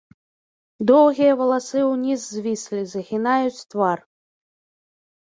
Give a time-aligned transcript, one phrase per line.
[0.91, 3.99] Доўгія валасы ўніз звіслі, захінаюць твар.